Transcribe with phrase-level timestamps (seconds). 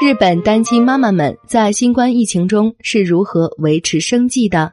[0.00, 4.70] 日本单亲妈妈们在新冠疫情中是如何维持生计的？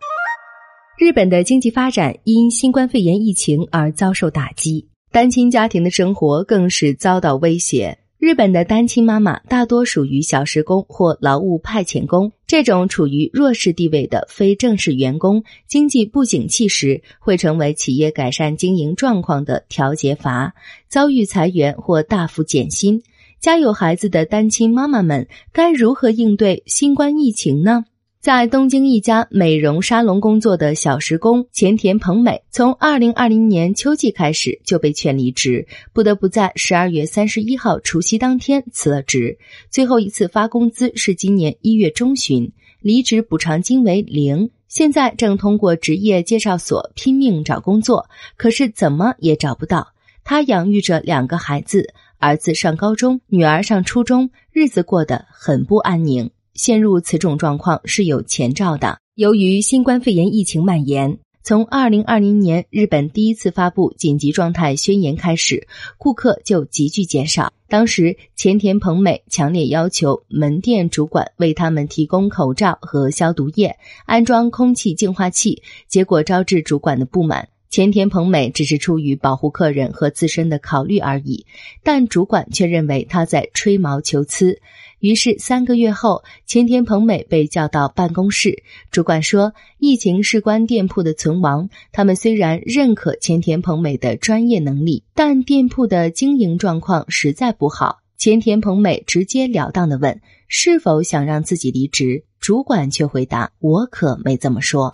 [0.99, 7.97] 日本的经济发展因新冠肺炎疫情而遭受打击，单亲家庭的生活更是遭到威胁。
[8.19, 20.53] 日本的单亲妈妈大多属于小时工或劳务派遣工，这种处于弱势地位的非正式员工，经济不景气时会成为企业改善经营状况的调节阀，
[20.87, 23.01] 遭遇裁员或大幅减薪。
[23.45, 27.85] 家有孩子的单亲妈妈们该如何应对新冠疫情呢？
[28.19, 39.37] 在东京一家美容沙龙工作的小时工前田朋美，从二零二零年秋季开始就被劝离职，不得不在十二月三十一号除夕当天辞了职。
[39.69, 44.49] 最后一次发工资是今年一月中旬，离职补偿金为零。
[44.67, 49.89] 现在正通过职业介绍所拼命找工作，可是怎么也找不到。
[50.23, 51.93] 他养育着两个孩子。
[52.17, 56.29] 儿子上高中，女儿上初中，日子过得很不安宁。
[56.53, 58.97] 陷入此种状况是有前兆的。
[59.15, 65.67] 由于新冠肺炎疫情蔓延，从二零二零年日本第一次发布紧急状态宣言开始，
[65.97, 67.51] 顾客就急剧减少。
[67.67, 77.49] 当时前田朋美强烈要求门店主管为他们提供口罩和消毒液，安装空气净化器，结果招致主管的不满。
[77.75, 81.45] 前田朋美只是出于保护客人和自身的考虑而已，
[81.83, 84.61] 但主管却认为他在吹毛求疵。
[84.99, 88.63] 于是三个月后，前田朋美被叫到办公室。
[88.91, 104.93] 主管说：“疫情事关店铺的存亡，他们虽然认可前田朋美的专业能力，但店铺的经营状况实在不好。”前田朋美直截了当的问：“是否想让自己离职？”主管却回答：“我可没这么说。”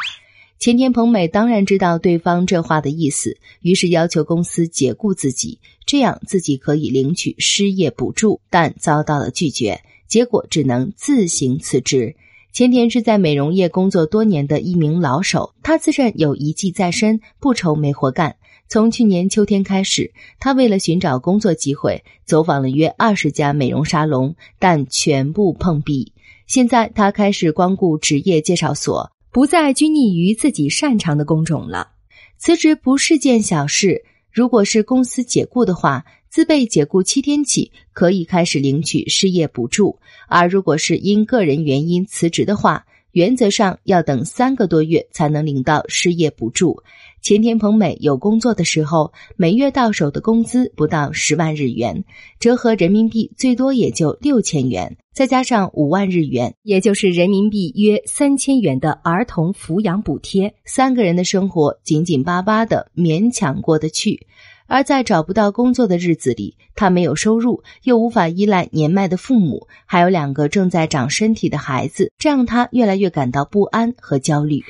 [0.62, 12.16] 前田朋美当然知道对方这话的意思，于是要求公司解雇自己，这样自己可以领取失业补助，但遭到了拒绝，结果只能自行辞职。
[12.54, 18.36] 前田是在美容业工作多年的一名老手，他自认有一技在身，不愁没活干。
[18.70, 26.14] 从去年秋天开始，他为了寻找工作机会，走访了约二十家美容沙龙，但全部碰壁。
[26.46, 29.12] 现在他开始光顾职业介绍所。
[29.32, 31.92] 不再拘泥于自己擅长的工种了。
[32.38, 34.04] 辞职不是件小事。
[34.30, 46.82] 如果是公司解雇的话，自被解雇七天起可以开始领取失业补助；而如果是因个人原因辞职的话，原则上要等三个多月才能领到失业补助。
[47.22, 52.04] 前田朋美有工作的时候，每月到手的工资不到十万日元，
[52.40, 64.26] 折合人民币最多也就六千元，再加上五万日元，也就是人民币约三千元的儿童抚养补贴，三个人的生活紧紧巴巴的勉强过得去。
[64.66, 74.64] 而在找不到工作的日子里，他没有收入，又无法依赖年迈的父母，还有两个正在长身体的孩子，这让他越来越感到不安和焦虑。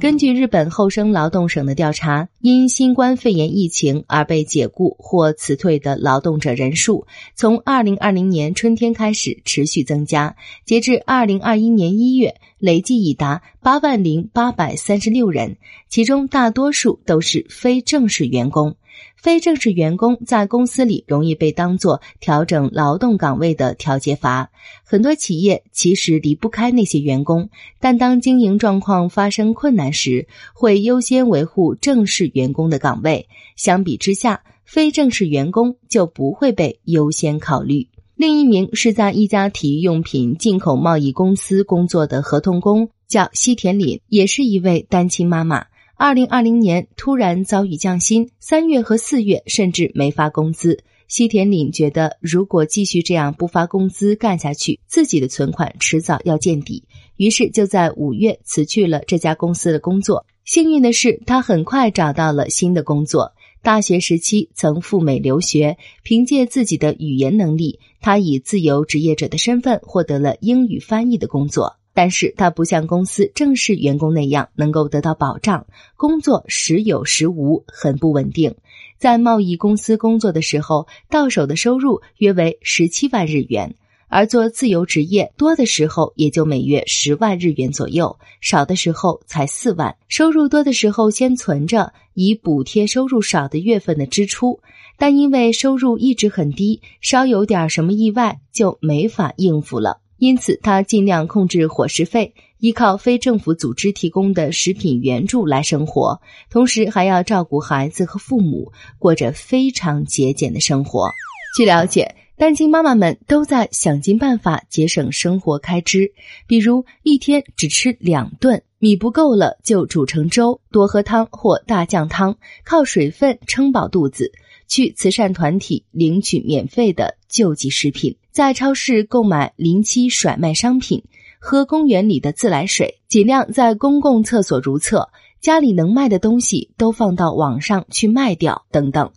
[0.00, 15.58] 根据日本厚生劳动省的调查，因新冠肺炎疫情而被解雇或辞退的劳动者人数，从二零二零年春天开始持续增加，截至二零二一年一月，累计已达八万零八百三十六人，
[15.90, 18.76] 其中大多数都是非正式员工。
[19.16, 24.50] 非正式员工在公司里容易被当作调整劳动岗位的调节阀，
[24.84, 33.28] 很多企业其实离不开那些员工，但当经营状况发生困难时，会优先维护正式员工的岗位。
[33.56, 37.88] 相比之下，非正式员工就不会被优先考虑。
[38.16, 45.66] 另一名是在一家体育用品进口贸易公司工作的合同工，叫西田凛，也是一位单亲妈妈。
[46.02, 50.82] 二零二零年突然遭遇降薪，三月和四月甚至没发工资。
[51.08, 56.84] 西田凛觉得，如果继续这样不发工资干下去，自己的存款迟早要见底。
[57.18, 60.24] 于是就在五月辞去了这家公司的工作。
[60.46, 63.34] 幸运的是，他很快找到了新的工作。
[63.60, 71.76] 大学时期曾赴美留学，凭借自己的语言能力，他以自由职业者的身份获得了英语翻译的工作。
[71.92, 75.66] 但是他不像公司正式员工那样能够得到保障，
[75.96, 78.54] 工作时有时无，很不稳定。
[78.98, 83.74] 在贸易公司工作的时候，到手的收入约为十七万日元，
[84.08, 89.96] 而做自由职业多的时候也就每月十万日元左右，少的时候才四万。
[90.08, 94.60] 收入多的时候先存着，以补贴收入少的月份的支出，
[94.98, 100.00] 但因为收入一直很低，稍有点什么意外就没法应付了。
[100.20, 106.20] 因此，他尽量控制伙食费，依靠非政府组织提供的食品援助来生活，
[106.50, 111.10] 同时还要照顾孩子和父母，过着非常节俭的生活。
[111.56, 116.12] 据了解，单亲妈妈们都在想尽办法节省生活开支，
[116.46, 124.30] 比如一天只吃两顿，米不够了就煮成粥，多喝汤或大酱汤，靠水分撑饱肚子。
[124.70, 131.02] 去慈善团体领取免费的救济食品，在超市购买临期甩卖商品，
[131.40, 139.10] 喝公园里的自来水，尽量在公共厕所如厕，家里能卖的东西都放到网上去卖掉等等。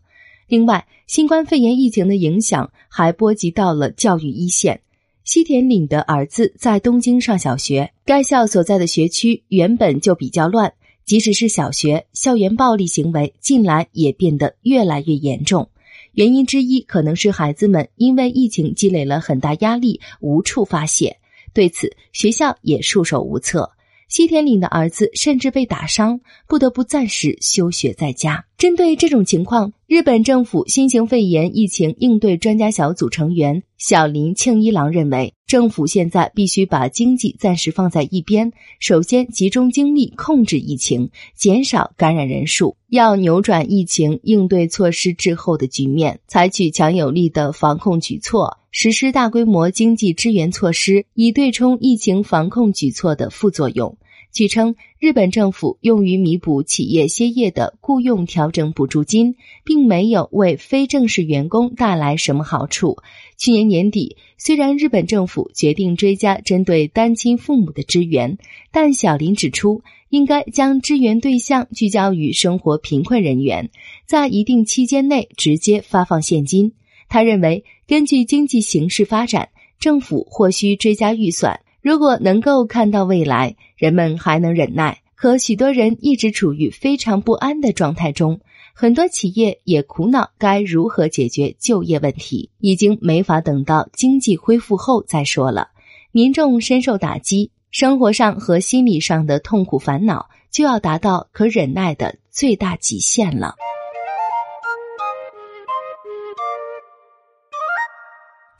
[0.47, 4.81] 另外，新冠肺炎疫情的影响还波及到了教育一线。
[5.23, 10.73] 西田岭的儿子在东京上小学，该校所在的学区原本就比较乱。
[11.05, 15.69] 即使是小学，校园暴力行为近来也变得越来越严重。
[16.13, 21.17] 原因之一可能是孩子们因为疫情积累了很大压力，无处发泄。
[21.53, 23.71] 对此，学校也束手无策。
[24.09, 28.45] 西田岭的儿子甚至被打伤，不得不暂时休学在家。
[28.59, 48.57] 针对这种情况，日本政府新型肺炎疫情应对专家小组成员小林庆一郎认为，政府现在必须把经济暂时放在一边，首先集中精力控制疫情，减少感染人数，要扭转疫情应对措施滞后的局面，采取强有力的防控举措。
[48.71, 53.95] 实施大规模经济支援措施，以对冲疫情防控举措的副作用。
[54.33, 62.97] 据称，日本政府用于弥补企业歇业的雇佣调整补助金，并没有为非正式员工带来什么好处。
[63.37, 68.39] 去年年底，虽然日本政府决定追加针对单亲父母的支援，
[68.71, 73.69] 但小林指出，应该将支援对象聚焦于生活贫困人员，
[74.07, 76.73] 在一定期间内直接发放现金。
[77.07, 79.49] 他认为，根据经济形势发展，
[79.79, 81.59] 政府或需追加预算。
[81.83, 85.01] 如果能够看到未来，人们还能忍耐。
[85.15, 88.39] 可许多人一直处于非常不安的状态中，
[88.73, 95.71] 很多企业也苦恼该如何解决就业问题，已经没法等到经济恢复后再说了。
[96.13, 103.55] 民众深受打击，生活上和心理上的痛苦烦恼就要达到可忍耐的最大极限了。